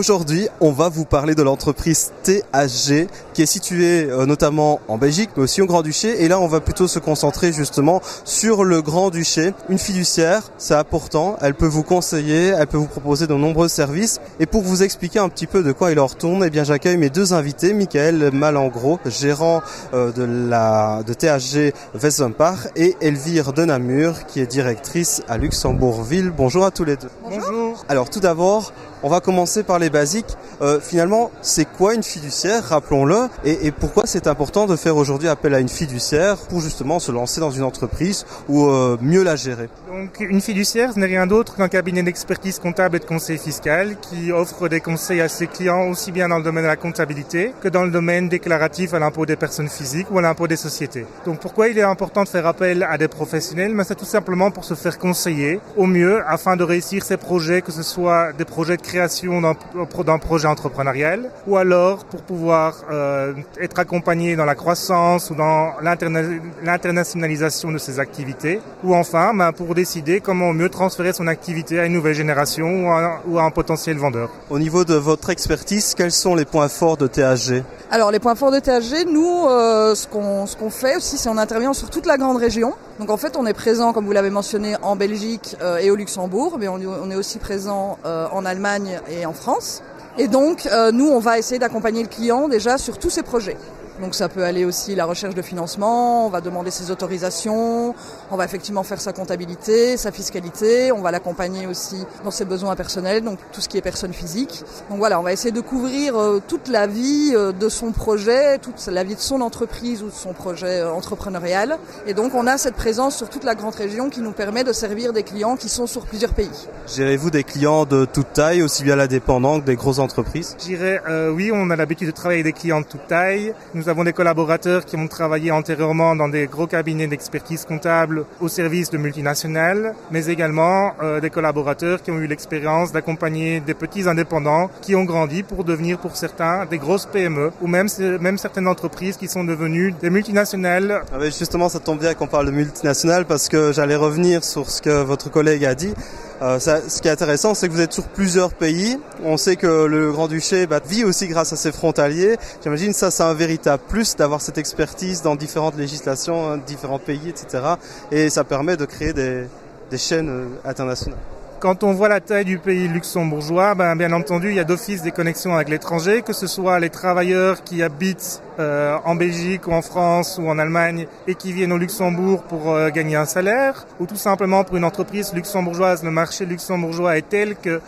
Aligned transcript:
Aujourd'hui, 0.00 0.48
on 0.62 0.72
va 0.72 0.88
vous 0.88 1.04
parler 1.04 1.34
de 1.34 1.42
l'entreprise 1.42 2.12
THG 2.22 3.06
qui 3.34 3.42
est 3.42 3.46
située 3.46 4.08
euh, 4.08 4.24
notamment 4.24 4.80
en 4.88 4.96
Belgique 4.96 5.28
mais 5.36 5.42
aussi 5.42 5.60
au 5.60 5.66
Grand-Duché 5.66 6.24
et 6.24 6.28
là 6.28 6.40
on 6.40 6.46
va 6.46 6.60
plutôt 6.60 6.88
se 6.88 6.98
concentrer 6.98 7.52
justement 7.52 8.00
sur 8.24 8.64
le 8.64 8.80
Grand-Duché. 8.80 9.52
Une 9.68 9.76
fiduciaire, 9.78 10.52
c'est 10.56 10.74
important, 10.74 11.36
elle 11.42 11.52
peut 11.52 11.66
vous 11.66 11.82
conseiller, 11.82 12.46
elle 12.46 12.66
peut 12.66 12.78
vous 12.78 12.86
proposer 12.86 13.26
de 13.26 13.34
nombreux 13.34 13.68
services 13.68 14.22
et 14.38 14.46
pour 14.46 14.62
vous 14.62 14.82
expliquer 14.82 15.18
un 15.18 15.28
petit 15.28 15.46
peu 15.46 15.62
de 15.62 15.70
quoi 15.70 15.92
il 15.92 16.00
en 16.00 16.06
retourne, 16.06 16.42
eh 16.46 16.48
bien 16.48 16.64
j'accueille 16.64 16.96
mes 16.96 17.10
deux 17.10 17.34
invités, 17.34 17.74
Michael 17.74 18.30
Malangro, 18.32 18.98
gérant 19.04 19.60
euh, 19.92 20.12
de 20.12 20.22
la 20.22 21.02
de 21.06 21.12
THG 21.12 21.74
Wessenpach 22.02 22.68
et 22.74 22.96
Elvire 23.02 23.52
Denamur 23.52 24.24
qui 24.24 24.40
est 24.40 24.46
directrice 24.46 25.20
à 25.28 25.36
Luxembourgville. 25.36 26.30
Bonjour 26.34 26.64
à 26.64 26.70
tous 26.70 26.84
les 26.84 26.96
deux. 26.96 27.10
Bonjour. 27.22 27.84
Alors 27.90 28.08
tout 28.08 28.20
d'abord, 28.20 28.72
on 29.02 29.08
va 29.08 29.20
commencer 29.20 29.62
par 29.62 29.78
les 29.78 29.90
basiques. 29.90 30.36
Euh, 30.62 30.80
finalement, 30.80 31.30
c'est 31.42 31.64
quoi 31.64 31.94
une 31.94 32.02
fiduciaire 32.02 32.64
Rappelons-le. 32.64 33.28
Et, 33.44 33.70
pourquoi 33.70 34.04
c'est 34.06 34.26
important 34.26 34.66
de 34.66 34.76
faire 34.76 34.96
aujourd'hui 34.96 35.28
appel 35.28 35.54
à 35.54 35.60
une 35.60 35.68
fiduciaire 35.68 36.36
pour 36.36 36.60
justement 36.60 36.98
se 36.98 37.12
lancer 37.12 37.40
dans 37.40 37.50
une 37.50 37.62
entreprise 37.62 38.26
ou 38.48 38.66
euh, 38.66 38.96
mieux 39.00 39.22
la 39.22 39.36
gérer? 39.36 39.68
Donc 39.88 40.20
une 40.20 40.40
fiduciaire, 40.40 40.92
ce 40.92 40.98
n'est 40.98 41.06
rien 41.06 41.26
d'autre 41.26 41.56
qu'un 41.56 41.68
cabinet 41.68 42.02
d'expertise 42.02 42.58
comptable 42.58 42.96
et 42.96 42.98
de 42.98 43.04
conseil 43.04 43.38
fiscal 43.38 43.96
qui 44.00 44.32
offre 44.32 44.68
des 44.68 44.80
conseils 44.80 45.20
à 45.20 45.28
ses 45.28 45.46
clients 45.46 45.88
aussi 45.88 46.12
bien 46.12 46.28
dans 46.28 46.38
le 46.38 46.44
domaine 46.44 46.64
de 46.64 46.68
la 46.68 46.76
comptabilité 46.76 47.52
que 47.60 47.68
dans 47.68 47.84
le 47.84 47.90
domaine 47.90 48.28
déclaratif 48.28 48.94
à 48.94 48.98
l'impôt 48.98 49.26
des 49.26 49.36
personnes 49.36 49.68
physiques 49.68 50.10
ou 50.10 50.18
à 50.18 50.22
l'impôt 50.22 50.46
des 50.46 50.56
sociétés. 50.56 51.06
Donc 51.24 51.40
pourquoi 51.40 51.68
il 51.68 51.78
est 51.78 51.82
important 51.82 52.24
de 52.24 52.28
faire 52.28 52.46
appel 52.46 52.82
à 52.82 52.98
des 52.98 53.08
professionnels? 53.08 53.74
Mais 53.74 53.84
c'est 53.84 53.94
tout 53.94 54.04
simplement 54.04 54.50
pour 54.50 54.64
se 54.64 54.74
faire 54.74 54.98
conseiller 54.98 55.60
au 55.76 55.86
mieux 55.86 56.22
afin 56.26 56.56
de 56.56 56.64
réussir 56.64 57.04
ses 57.04 57.16
projets, 57.16 57.62
que 57.62 57.72
ce 57.72 57.82
soit 57.82 58.32
des 58.32 58.44
projets 58.44 58.76
de 58.76 58.82
création 58.90 59.40
d'un 59.40 60.18
projet 60.18 60.48
entrepreneurial 60.48 61.30
ou 61.46 61.56
alors 61.56 62.04
pour 62.04 62.22
pouvoir 62.22 62.84
euh, 62.90 63.34
être 63.60 63.78
accompagné 63.78 64.34
dans 64.34 64.44
la 64.44 64.56
croissance 64.56 65.30
ou 65.30 65.36
dans 65.36 65.74
l'internationalisation 65.80 67.70
de 67.70 67.78
ses 67.78 68.00
activités 68.00 68.60
ou 68.82 68.94
enfin 68.96 69.32
ben, 69.32 69.52
pour 69.52 69.76
décider 69.76 70.20
comment 70.20 70.52
mieux 70.52 70.68
transférer 70.68 71.12
son 71.12 71.28
activité 71.28 71.78
à 71.78 71.86
une 71.86 71.92
nouvelle 71.92 72.14
génération 72.14 72.68
ou 72.84 72.90
à, 72.90 73.20
ou 73.28 73.38
à 73.38 73.42
un 73.44 73.50
potentiel 73.50 73.96
vendeur. 73.96 74.28
Au 74.50 74.58
niveau 74.58 74.84
de 74.84 74.94
votre 74.94 75.30
expertise, 75.30 75.94
quels 75.96 76.12
sont 76.24 76.34
les 76.34 76.44
points 76.44 76.68
forts 76.68 76.96
de 76.96 77.06
THG 77.06 77.62
Alors 77.92 78.10
les 78.10 78.18
points 78.18 78.34
forts 78.34 78.50
de 78.50 78.58
THG, 78.58 79.06
nous, 79.08 79.46
euh, 79.48 79.94
ce 79.94 80.08
qu'on 80.08 80.46
ce 80.46 80.56
qu'on 80.56 80.70
fait 80.70 80.96
aussi, 80.96 81.16
c'est 81.16 81.28
on 81.28 81.38
intervient 81.38 81.74
sur 81.74 81.90
toute 81.90 82.06
la 82.06 82.16
grande 82.16 82.38
région. 82.38 82.74
Donc 83.00 83.08
en 83.08 83.16
fait, 83.16 83.38
on 83.38 83.46
est 83.46 83.54
présent, 83.54 83.94
comme 83.94 84.04
vous 84.04 84.12
l'avez 84.12 84.28
mentionné, 84.28 84.76
en 84.82 84.94
Belgique 84.94 85.56
euh, 85.62 85.78
et 85.78 85.90
au 85.90 85.96
Luxembourg, 85.96 86.58
mais 86.60 86.68
on, 86.68 87.10
est 87.10 87.16
aussi 87.16 87.38
présent 87.38 87.96
euh, 88.04 88.26
en 88.30 88.44
Allemagne 88.44 89.00
et 89.10 89.24
en 89.24 89.32
France. 89.32 89.82
Et 90.18 90.28
donc, 90.28 90.66
euh, 90.66 90.92
nous, 90.92 91.08
on 91.08 91.18
va 91.18 91.38
essayer 91.38 91.58
d'accompagner 91.58 92.02
le 92.02 92.08
client 92.10 92.46
déjà 92.46 92.76
sur 92.76 92.98
tous 92.98 93.08
ses 93.08 93.22
projets. 93.22 93.56
Donc 94.00 94.14
ça 94.14 94.28
peut 94.28 94.44
aller 94.44 94.64
aussi 94.64 94.94
la 94.94 95.04
recherche 95.04 95.34
de 95.34 95.42
financement, 95.42 96.26
on 96.26 96.30
va 96.30 96.40
demander 96.40 96.70
ses 96.70 96.90
autorisations, 96.90 97.94
on 98.30 98.36
va 98.36 98.44
effectivement 98.44 98.82
faire 98.82 99.00
sa 99.00 99.12
comptabilité, 99.12 99.96
sa 99.96 100.12
fiscalité, 100.12 100.92
on 100.92 101.02
va 101.02 101.10
l'accompagner 101.10 101.66
aussi 101.66 102.04
dans 102.24 102.30
ses 102.30 102.44
besoins 102.44 102.76
personnels, 102.76 103.22
donc 103.22 103.38
tout 103.52 103.60
ce 103.60 103.68
qui 103.68 103.76
est 103.76 103.82
personne 103.82 104.12
physique. 104.12 104.62
Donc 104.88 104.98
voilà, 104.98 105.20
on 105.20 105.22
va 105.22 105.32
essayer 105.32 105.52
de 105.52 105.60
couvrir 105.60 106.16
euh, 106.16 106.40
toute 106.46 106.68
la 106.68 106.86
vie 106.86 107.32
euh, 107.34 107.52
de 107.52 107.68
son 107.68 107.92
projet, 107.92 108.58
toute 108.58 108.86
la 108.86 109.04
vie 109.04 109.14
de 109.14 109.20
son 109.20 109.40
entreprise 109.40 110.02
ou 110.02 110.06
de 110.06 110.12
son 110.12 110.32
projet 110.32 110.80
euh, 110.80 110.92
entrepreneurial. 110.92 111.78
Et 112.06 112.14
donc 112.14 112.34
on 112.34 112.46
a 112.46 112.58
cette 112.58 112.76
présence 112.76 113.16
sur 113.16 113.28
toute 113.28 113.44
la 113.44 113.54
grande 113.54 113.74
région 113.74 114.08
qui 114.08 114.20
nous 114.20 114.32
permet 114.32 114.64
de 114.64 114.72
servir 114.72 115.12
des 115.12 115.22
clients 115.22 115.56
qui 115.56 115.68
sont 115.68 115.86
sur 115.86 116.06
plusieurs 116.06 116.32
pays. 116.32 116.68
Gérez-vous 116.86 117.30
des 117.30 117.44
clients 117.44 117.84
de 117.84 118.04
toute 118.04 118.32
taille, 118.32 118.62
aussi 118.62 118.82
bien 118.82 118.96
la 118.96 119.06
dépendante 119.06 119.62
que 119.62 119.66
des 119.66 119.76
grosses 119.76 119.98
entreprises? 119.98 120.56
Je 120.58 120.64
dirais 120.64 121.00
euh, 121.08 121.30
oui, 121.30 121.50
on 121.52 121.70
a 121.70 121.76
l'habitude 121.76 122.06
de 122.06 122.12
travailler 122.12 122.40
avec 122.40 122.54
des 122.54 122.60
clients 122.60 122.80
de 122.80 122.86
toute 122.86 123.06
taille. 123.06 123.54
Nous 123.74 123.88
avons 123.90 124.04
des 124.04 124.12
collaborateurs 124.12 124.84
qui 124.84 124.96
ont 124.96 125.08
travaillé 125.08 125.50
antérieurement 125.50 126.14
dans 126.14 126.28
des 126.28 126.46
gros 126.46 126.66
cabinets 126.66 127.08
d'expertise 127.08 127.64
comptable 127.64 128.24
au 128.40 128.48
service 128.48 128.88
de 128.90 128.98
multinationales, 128.98 129.94
mais 130.10 130.26
également 130.26 130.92
euh, 131.02 131.20
des 131.20 131.28
collaborateurs 131.28 132.00
qui 132.00 132.10
ont 132.12 132.18
eu 132.18 132.28
l'expérience 132.28 132.92
d'accompagner 132.92 133.60
des 133.60 133.74
petits 133.74 134.08
indépendants 134.08 134.70
qui 134.80 134.94
ont 134.94 135.04
grandi 135.04 135.42
pour 135.42 135.64
devenir 135.64 135.98
pour 135.98 136.16
certains 136.16 136.66
des 136.66 136.78
grosses 136.78 137.06
PME 137.06 137.50
ou 137.60 137.66
même, 137.66 137.88
certaines 137.88 138.68
entreprises 138.68 139.16
qui 139.16 139.26
sont 139.26 139.44
devenues 139.44 139.92
des 140.00 140.10
multinationales. 140.10 141.02
Ah 141.12 141.16
oui, 141.20 141.26
justement, 141.26 141.68
ça 141.68 141.80
tombe 141.80 141.98
bien 141.98 142.14
qu'on 142.14 142.28
parle 142.28 142.46
de 142.46 142.52
multinationales 142.52 143.24
parce 143.24 143.48
que 143.48 143.72
j'allais 143.72 143.96
revenir 143.96 144.44
sur 144.44 144.70
ce 144.70 144.80
que 144.80 145.02
votre 145.02 145.30
collègue 145.30 145.64
a 145.64 145.74
dit. 145.74 145.94
Euh, 146.42 146.58
ce 146.58 147.02
qui 147.02 147.08
est 147.08 147.10
intéressant, 147.10 147.54
c'est 147.54 147.68
que 147.68 147.72
vous 147.72 147.80
êtes 147.80 147.92
sur 147.92 148.08
plusieurs 148.08 148.54
pays. 148.54 148.98
On 149.24 149.36
sait 149.36 149.56
que 149.56 149.84
le 149.84 150.10
Grand-Duché 150.10 150.66
bah, 150.66 150.80
vit 150.84 151.04
aussi 151.04 151.28
grâce 151.28 151.52
à 151.52 151.56
ses 151.56 151.70
frontaliers. 151.70 152.36
J'imagine 152.62 152.92
ça, 152.94 153.10
c'est 153.10 153.22
un 153.22 153.34
véritable 153.34 153.82
plus 153.88 154.16
d'avoir 154.16 154.40
cette 154.40 154.56
expertise 154.56 155.20
dans 155.20 155.36
différentes 155.36 155.76
législations, 155.76 156.56
différents 156.56 156.98
pays, 156.98 157.28
etc. 157.28 157.74
Et 158.10 158.30
ça 158.30 158.44
permet 158.44 158.76
de 158.76 158.86
créer 158.86 159.12
des, 159.12 159.44
des 159.90 159.98
chaînes 159.98 160.48
internationales. 160.64 161.18
Quand 161.60 161.84
on 161.84 161.92
voit 161.92 162.08
la 162.08 162.20
taille 162.20 162.46
du 162.46 162.56
pays 162.56 162.88
luxembourgeois, 162.88 163.74
ben, 163.74 163.94
bien 163.94 164.12
entendu, 164.12 164.48
il 164.48 164.54
y 164.54 164.60
a 164.60 164.64
d'office 164.64 165.02
des 165.02 165.10
connexions 165.10 165.54
avec 165.54 165.68
l'étranger, 165.68 166.22
que 166.22 166.32
ce 166.32 166.46
soit 166.46 166.80
les 166.80 166.88
travailleurs 166.88 167.62
qui 167.64 167.82
habitent 167.82 168.40
euh, 168.58 168.96
en 169.04 169.14
Belgique 169.14 169.66
ou 169.66 169.72
en 169.72 169.82
France 169.82 170.40
ou 170.40 170.48
en 170.48 170.58
Allemagne 170.58 171.06
et 171.26 171.34
qui 171.34 171.52
viennent 171.52 171.72
au 171.72 171.76
Luxembourg 171.76 172.44
pour 172.44 172.70
euh, 172.70 172.88
gagner 172.88 173.16
un 173.16 173.26
salaire, 173.26 173.86
ou 174.00 174.06
tout 174.06 174.16
simplement 174.16 174.64
pour 174.64 174.78
une 174.78 174.84
entreprise 174.84 175.34
luxembourgeoise, 175.34 176.02
le 176.02 176.10
marché 176.10 176.46
luxembourgeois 176.46 177.18
est 177.18 177.28
tel 177.28 177.56
que 177.56 177.82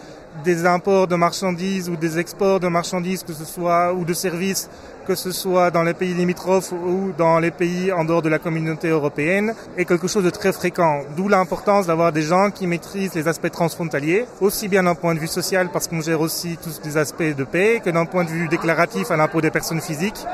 des 0.45 0.67
imports 0.67 1.07
de 1.07 1.17
marchandises 1.17 1.89
ou 1.89 1.97
des 1.97 2.19
exports 2.19 2.61
de 2.61 2.69
marchandises, 2.69 3.23
que 3.23 3.33
ce 3.33 3.45
soit 3.45 3.93
ou 3.93 4.05
de 4.05 4.15
services, 4.15 4.69
que 5.07 5.15
ce 5.15 5.33
soit 5.33 5.71
dans 5.71 5.83
les 5.83 5.95
pays 5.95 6.15
limitrophes 6.15 6.73
ou 6.73 7.13
dans 7.17 7.39
les 7.39 7.51
pays 7.51 7.93
en 7.93 8.05
dehors 8.05 8.23
de 8.23 8.29
la 8.29 8.39
communauté 8.39 8.89
européenne, 8.89 9.55
est 9.77 9.85
quelque 9.85 10.09
chose 10.09 10.25
de 10.25 10.31
très 10.31 10.53
fréquent. 10.53 11.03
D'où 11.17 11.29
l'importance 11.29 11.87
d'avoir 11.87 12.13
des 12.13 12.23
gens 12.23 12.51
qui 12.51 12.67
maîtrisent 12.67 13.15
les 13.15 13.29
aspects 13.29 13.51
transfrontaliers, 13.51 14.27
aussi 14.41 14.69
bien 14.69 14.85
d'un 14.85 14.95
point 14.95 15.15
de 15.15 15.21
vue 15.21 15.29
social 15.29 15.71
parce 15.73 15.89
qu'on 15.89 16.01
gère 16.01 16.21
aussi 16.21 16.59
tous 16.63 16.81
les 16.85 16.97
aspects 16.97 17.23
de 17.23 17.45
paix, 17.45 17.81
que 17.85 17.91
d'un 17.91 18.07
point 18.07 18.25
de 18.25 18.31
vue 18.31 18.49
déclaratif 18.49 19.11
à 19.11 19.17
l'impôt 19.17 19.41
des 19.41 19.51
personnes 19.51 19.81
physiques 19.81 20.25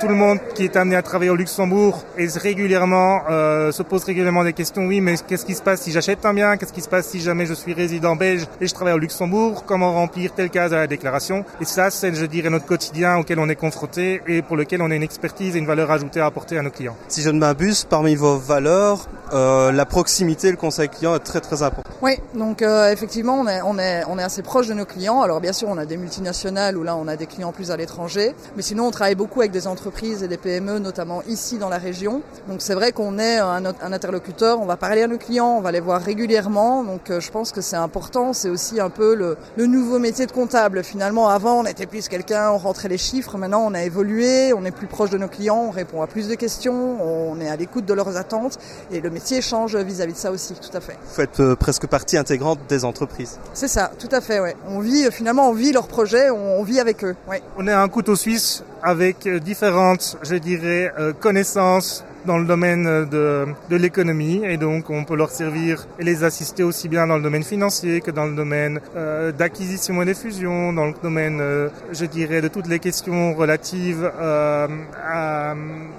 tout 0.00 0.08
le 0.08 0.14
monde 0.14 0.38
qui 0.54 0.64
est 0.64 0.76
amené 0.76 0.96
à 0.96 1.02
travailler 1.02 1.30
au 1.30 1.36
Luxembourg 1.36 2.04
euh, 2.18 3.72
se 3.72 3.82
pose 3.82 4.04
régulièrement 4.04 4.44
des 4.44 4.52
questions. 4.52 4.86
Oui, 4.86 5.00
mais 5.00 5.14
qu'est-ce 5.26 5.46
qui 5.46 5.54
se 5.54 5.62
passe 5.62 5.82
si 5.82 5.92
j'achète 5.92 6.24
un 6.24 6.34
bien? 6.34 6.56
Qu'est-ce 6.56 6.72
qui 6.72 6.80
se 6.80 6.88
passe 6.88 7.06
si 7.06 7.20
jamais 7.20 7.46
je 7.46 7.54
suis 7.54 7.72
résident 7.72 8.16
belge 8.16 8.46
et 8.60 8.66
je 8.66 8.74
travaille 8.74 8.94
au 8.94 8.98
Luxembourg? 8.98 9.64
Comment 9.66 9.92
remplir 9.92 10.32
telle 10.34 10.50
case 10.50 10.72
à 10.72 10.76
la 10.76 10.86
déclaration? 10.86 11.44
Et 11.60 11.64
ça, 11.64 11.90
c'est, 11.90 12.14
je 12.14 12.26
dirais, 12.26 12.50
notre 12.50 12.66
quotidien 12.66 13.16
auquel 13.16 13.38
on 13.38 13.48
est 13.48 13.56
confronté 13.56 14.20
et 14.26 14.42
pour 14.42 14.56
lequel 14.56 14.82
on 14.82 14.90
a 14.90 14.94
une 14.94 15.02
expertise 15.02 15.56
et 15.56 15.58
une 15.58 15.66
valeur 15.66 15.90
ajoutée 15.90 16.20
à 16.20 16.26
apporter 16.26 16.58
à 16.58 16.62
nos 16.62 16.70
clients. 16.70 16.96
Si 17.08 17.22
je 17.22 17.30
ne 17.30 17.38
m'abuse, 17.38 17.84
parmi 17.84 18.14
vos 18.14 18.36
valeurs, 18.36 19.08
euh, 19.32 19.72
la 19.72 19.86
proximité, 19.86 20.50
le 20.50 20.56
conseil 20.56 20.88
client 20.88 21.14
est 21.14 21.20
très 21.20 21.40
très 21.40 21.62
important. 21.62 21.90
Oui, 22.02 22.12
donc 22.34 22.62
euh, 22.62 22.92
effectivement, 22.92 23.40
on 23.40 23.48
est, 23.48 23.60
on, 23.62 23.78
est, 23.78 24.04
on 24.08 24.18
est 24.18 24.22
assez 24.22 24.42
proche 24.42 24.68
de 24.68 24.74
nos 24.74 24.84
clients. 24.84 25.22
Alors 25.22 25.40
bien 25.40 25.52
sûr, 25.52 25.68
on 25.68 25.78
a 25.78 25.86
des 25.86 25.96
multinationales 25.96 26.76
où 26.76 26.82
là, 26.82 26.94
on 26.94 27.08
a 27.08 27.16
des 27.16 27.26
clients 27.26 27.52
plus 27.52 27.70
à 27.70 27.76
l'étranger, 27.76 28.34
mais 28.54 28.62
sinon, 28.62 28.86
on 28.86 28.90
travaille 28.90 29.14
beaucoup 29.14 29.40
avec 29.40 29.50
des 29.50 29.66
entreprises 29.66 30.22
et 30.22 30.28
des 30.28 30.36
PME, 30.36 30.78
notamment 30.78 31.22
ici 31.26 31.58
dans 31.58 31.68
la 31.68 31.78
région. 31.78 32.22
Donc 32.48 32.60
c'est 32.60 32.74
vrai 32.74 32.92
qu'on 32.92 33.18
est 33.18 33.38
un, 33.38 33.64
interlocuteur, 33.64 34.60
on 34.60 34.66
va 34.66 34.76
parler 34.76 35.02
à 35.02 35.06
nos 35.08 35.18
clients, 35.18 35.56
on 35.56 35.60
va 35.60 35.72
les 35.72 35.80
voir 35.80 36.00
régulièrement. 36.00 36.84
Donc 36.84 37.10
euh, 37.10 37.18
je 37.18 37.30
pense 37.30 37.50
que 37.50 37.60
c'est 37.60 37.76
important, 37.76 38.32
c'est 38.32 38.50
aussi 38.50 38.80
un 38.80 38.90
peu 38.90 39.14
le, 39.14 39.36
le, 39.56 39.66
nouveau 39.66 39.98
métier 39.98 40.26
de 40.26 40.32
comptable. 40.32 40.84
Finalement, 40.84 41.28
avant, 41.28 41.60
on 41.60 41.64
était 41.64 41.86
plus 41.86 42.08
quelqu'un, 42.08 42.50
on 42.50 42.58
rentrait 42.58 42.88
les 42.88 42.98
chiffres. 42.98 43.38
Maintenant, 43.38 43.64
on 43.66 43.74
a 43.74 43.82
évolué, 43.82 44.52
on 44.52 44.64
est 44.64 44.70
plus 44.70 44.86
proche 44.86 45.10
de 45.10 45.18
nos 45.18 45.28
clients, 45.28 45.64
on 45.68 45.70
répond 45.70 46.02
à 46.02 46.06
plus 46.06 46.28
de 46.28 46.34
questions, 46.34 46.98
on 47.02 47.40
est 47.40 47.48
à 47.48 47.56
l'écoute 47.56 47.86
de 47.86 47.94
leurs 47.94 48.16
attentes 48.16 48.58
et 48.92 49.00
le 49.00 49.10
métier 49.16 49.40
change 49.40 49.74
vis-à-vis 49.76 50.12
-vis 50.12 50.16
de 50.16 50.20
ça 50.26 50.30
aussi, 50.30 50.52
tout 50.54 50.76
à 50.76 50.80
fait. 50.86 50.96
Vous 51.08 51.14
faites 51.22 51.40
euh, 51.40 51.56
presque 51.56 51.86
partie 51.86 52.16
intégrante 52.18 52.60
des 52.68 52.84
entreprises. 52.84 53.38
C'est 53.54 53.72
ça, 53.76 53.90
tout 53.98 54.12
à 54.18 54.20
fait, 54.20 54.40
ouais. 54.40 54.54
On 54.68 54.80
vit, 54.80 55.10
finalement, 55.10 55.48
on 55.48 55.54
vit 55.54 55.72
leurs 55.72 55.88
projets, 55.88 56.28
on, 56.30 56.60
on 56.60 56.64
vit 56.70 56.80
avec 56.86 57.02
eux, 57.02 57.16
ouais. 57.30 57.42
On 57.58 57.66
est 57.66 57.72
un 57.72 57.88
couteau 57.88 58.14
suisse 58.14 58.62
avec 58.82 59.16
différentes, 59.50 60.18
je 60.22 60.36
dirais, 60.36 60.92
euh, 60.98 61.12
connaissances 61.26 62.04
dans 62.26 62.38
le 62.38 62.44
domaine 62.44 63.06
de, 63.06 63.46
de 63.70 63.76
l'économie 63.76 64.42
et 64.44 64.56
donc 64.56 64.90
on 64.90 65.04
peut 65.04 65.16
leur 65.16 65.30
servir 65.30 65.86
et 65.98 66.04
les 66.04 66.24
assister 66.24 66.62
aussi 66.62 66.88
bien 66.88 67.06
dans 67.06 67.16
le 67.16 67.22
domaine 67.22 67.44
financier 67.44 68.00
que 68.00 68.10
dans 68.10 68.26
le 68.26 68.34
domaine 68.34 68.80
euh, 68.96 69.32
d'acquisition 69.32 70.02
et 70.02 70.04
de 70.04 70.14
fusion, 70.14 70.72
dans 70.72 70.86
le 70.86 70.94
domaine, 71.02 71.38
euh, 71.40 71.68
je 71.92 72.04
dirais, 72.04 72.40
de 72.40 72.48
toutes 72.48 72.66
les 72.66 72.78
questions 72.78 73.34
relatives 73.34 74.10
euh, 74.20 74.66
à 75.02 75.54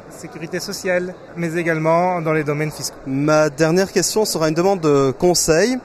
sécurité 0.10 0.60
sociale, 0.60 1.14
mais 1.36 1.54
également 1.56 2.22
dans 2.22 2.34
les 2.34 2.44
domaines 2.44 2.72
fiscaux. 2.72 2.96
Ma 3.06 3.50
dernière 3.50 3.92
question 3.92 4.26
sera 4.26 4.50
une 4.50 4.56
demande 4.56 4.82
de 4.82 5.12
conseil. 5.12 5.78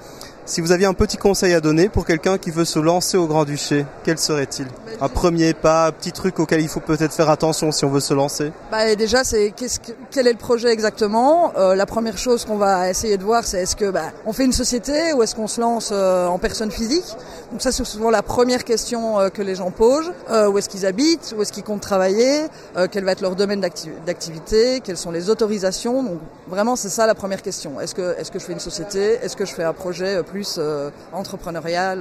Si 0.45 0.61
vous 0.61 0.73
aviez 0.73 0.87
un 0.87 0.95
petit 0.95 1.17
conseil 1.17 1.55
à 1.55 1.61
donner 1.61 1.89
pour 1.89 2.05
quelqu'un 2.05 2.37
qui 2.37 2.51
veut 2.51 2.65
se 2.65 2.81
lancer 2.81 3.17
au 3.17 3.29
Grand-Duché, 3.29 3.87
quel 4.03 4.19
serait-il 4.19 4.67
un 5.01 5.09
premier 5.09 5.53
pas, 5.53 5.87
un 5.87 5.93
petit 5.93 6.13
truc 6.13 6.39
auquel 6.39 6.61
il 6.61 6.69
faut 6.69 6.81
peut-être 6.81 7.13
faire 7.13 7.29
attention 7.29 7.73
si 7.73 7.85
on 7.85 7.91
veut 7.91 8.01
se 8.01 8.15
lancer 8.15 8.53
bah, 8.71 8.95
Déjà, 8.95 9.25
c'est 9.25 9.51
que, 9.51 9.65
quel 10.11 10.29
est 10.29 10.33
le 10.33 10.39
projet 10.39 10.69
exactement 10.69 11.53
euh, 11.57 11.75
La 11.75 11.87
première 11.87 12.19
chose 12.19 12.45
qu'on 12.45 12.57
va 12.57 12.89
essayer 12.89 13.17
de 13.17 13.25
voir, 13.25 13.45
c'est 13.45 13.63
est-ce 13.63 13.75
que 13.75 13.91
bah, 13.91 14.13
on 14.27 14.33
fait 14.33 14.45
une 14.45 14.53
société 14.53 15.13
ou 15.13 15.23
est-ce 15.23 15.35
qu'on 15.35 15.49
se 15.49 15.61
lance 15.61 15.91
euh, 15.93 16.27
en 16.27 16.39
personne 16.39 16.71
physique 16.71 17.17
Donc 17.51 17.63
ça, 17.63 17.73
c'est 17.73 17.85
souvent 17.85 18.11
la 18.11 18.23
première 18.23 18.63
question 18.63 19.19
euh, 19.19 19.29
que 19.29 19.43
les 19.43 19.57
gens 19.57 19.71
posent. 19.71 20.13
Où 20.31 20.59
est-ce 20.59 20.69
qu'ils 20.69 20.87
habitent? 20.87 21.35
Où 21.37 21.43
est-ce 21.43 21.53
qu'ils 21.53 21.65
comptent 21.65 21.83
travailler? 21.83 22.43
Quel 22.91 23.05
va 23.05 23.13
être 23.13 23.21
leur 23.21 23.37
domaine 23.37 23.61
d'activité? 23.61 24.81
Quelles 24.83 24.97
sont 24.97 25.11
les 25.11 25.31
autorisations? 25.31 26.03
Donc 26.03 26.21
vraiment, 26.49 26.77
c'est 26.77 26.89
ça 26.89 27.07
la 27.07 27.15
première 27.15 27.43
question. 27.43 27.81
Est-ce 27.81 27.95
que, 27.95 28.19
est-ce 28.19 28.31
que 28.31 28.39
je 28.39 28.45
fais 28.45 28.53
une 28.53 28.61
société? 28.61 29.19
Est-ce 29.23 29.37
que 29.37 29.45
je 29.45 29.53
fais 29.53 29.65
un 29.65 29.73
projet 29.73 30.23
plus 30.33 30.59
entrepreneurial 31.13 31.99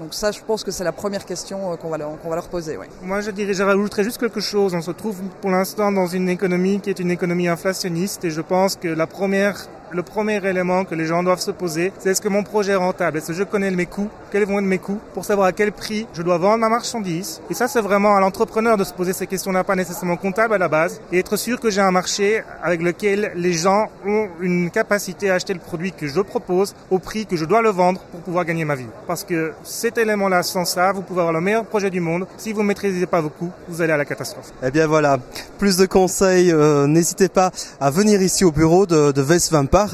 Donc 0.00 0.12
ça, 0.12 0.30
je 0.30 0.40
pense 0.48 0.62
que 0.64 0.70
c'est 0.70 0.84
la 0.84 0.92
première 0.92 1.24
question 1.24 1.76
qu'on 1.76 1.88
va, 1.88 1.98
qu'on 1.98 2.28
va 2.28 2.36
leur 2.36 2.48
poser. 2.48 2.78
Moi, 3.02 3.20
je 3.20 3.30
dirais, 3.30 3.54
je 3.54 3.62
rajouterais 3.62 4.04
juste 4.04 4.18
quelque 4.18 4.40
chose. 4.40 4.74
On 4.74 4.82
se 4.82 4.90
trouve 4.90 5.16
pour 5.40 5.50
l'instant 5.50 5.90
dans 5.90 6.06
une 6.06 6.28
économie 6.28 6.80
qui 6.80 6.90
est 6.90 6.98
une 6.98 7.10
économie 7.10 7.48
inflationniste 7.48 8.24
et 8.24 8.30
je 8.30 8.42
pense 8.42 8.76
que 8.76 8.88
la 8.88 9.06
première 9.06 9.56
le 9.92 10.02
premier 10.02 10.44
élément 10.46 10.84
que 10.84 10.94
les 10.94 11.06
gens 11.06 11.22
doivent 11.22 11.40
se 11.40 11.50
poser, 11.50 11.92
c'est 11.98 12.10
est-ce 12.10 12.20
que 12.20 12.28
mon 12.28 12.42
projet 12.42 12.72
est 12.72 12.76
rentable? 12.76 13.18
Est-ce 13.18 13.28
que 13.28 13.32
je 13.32 13.44
connais 13.44 13.70
mes 13.70 13.86
coûts? 13.86 14.08
Quels 14.30 14.44
vont 14.44 14.58
être 14.58 14.64
mes 14.64 14.78
coûts? 14.78 14.98
Pour 15.14 15.24
savoir 15.24 15.48
à 15.48 15.52
quel 15.52 15.72
prix 15.72 16.06
je 16.14 16.22
dois 16.22 16.38
vendre 16.38 16.58
ma 16.58 16.68
marchandise. 16.68 17.40
Et 17.50 17.54
ça, 17.54 17.68
c'est 17.68 17.80
vraiment 17.80 18.16
à 18.16 18.20
l'entrepreneur 18.20 18.76
de 18.76 18.84
se 18.84 18.92
poser 18.92 19.12
ces 19.12 19.26
questions-là, 19.26 19.64
pas 19.64 19.76
nécessairement 19.76 20.16
comptable 20.16 20.54
à 20.54 20.58
la 20.58 20.68
base, 20.68 21.00
et 21.12 21.18
être 21.18 21.36
sûr 21.36 21.60
que 21.60 21.70
j'ai 21.70 21.80
un 21.80 21.90
marché 21.90 22.42
avec 22.62 22.82
lequel 22.82 23.32
les 23.34 23.52
gens 23.52 23.88
ont 24.06 24.28
une 24.40 24.70
capacité 24.70 25.30
à 25.30 25.34
acheter 25.34 25.52
le 25.54 25.60
produit 25.60 25.92
que 25.92 26.06
je 26.06 26.20
propose 26.20 26.74
au 26.90 26.98
prix 26.98 27.26
que 27.26 27.36
je 27.36 27.44
dois 27.44 27.62
le 27.62 27.70
vendre 27.70 28.00
pour 28.10 28.20
pouvoir 28.20 28.44
gagner 28.44 28.64
ma 28.64 28.74
vie. 28.74 28.86
Parce 29.06 29.24
que 29.24 29.52
cet 29.62 29.98
élément-là, 29.98 30.42
sans 30.42 30.64
ça, 30.64 30.92
vous 30.92 31.02
pouvez 31.02 31.20
avoir 31.20 31.34
le 31.34 31.40
meilleur 31.40 31.64
projet 31.64 31.90
du 31.90 32.00
monde. 32.00 32.26
Si 32.38 32.52
vous 32.52 32.62
ne 32.62 32.68
maîtrisez 32.68 33.06
pas 33.06 33.20
vos 33.20 33.28
coûts, 33.28 33.50
vous 33.68 33.82
allez 33.82 33.92
à 33.92 33.96
la 33.96 34.04
catastrophe. 34.04 34.52
Eh 34.62 34.70
bien 34.70 34.86
voilà, 34.86 35.18
plus 35.58 35.76
de 35.76 35.86
conseils, 35.86 36.52
euh, 36.52 36.86
n'hésitez 36.86 37.28
pas 37.28 37.50
à 37.80 37.90
venir 37.90 38.22
ici 38.22 38.44
au 38.44 38.52
bureau 38.52 38.86
de, 38.86 39.12
de 39.12 39.22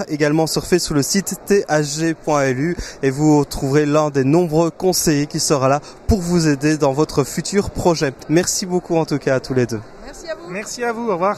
également 0.08 0.46
surfer 0.46 0.78
sous 0.78 0.94
le 0.94 1.02
site 1.02 1.36
thg.lu 1.46 2.76
et 3.02 3.10
vous 3.10 3.44
trouverez 3.44 3.86
l'un 3.86 4.10
des 4.10 4.24
nombreux 4.24 4.70
conseillers 4.70 5.26
qui 5.26 5.40
sera 5.40 5.68
là 5.68 5.80
pour 6.06 6.20
vous 6.20 6.48
aider 6.48 6.76
dans 6.78 6.92
votre 6.92 7.24
futur 7.24 7.70
projet. 7.70 8.12
Merci 8.28 8.66
beaucoup 8.66 8.96
en 8.96 9.04
tout 9.04 9.18
cas 9.18 9.36
à 9.36 9.40
tous 9.40 9.54
les 9.54 9.66
deux. 9.66 9.80
Merci 10.04 10.28
à 10.28 10.34
vous. 10.34 10.50
Merci 10.50 10.84
à 10.84 10.92
vous, 10.92 11.08
au 11.08 11.12
revoir. 11.12 11.36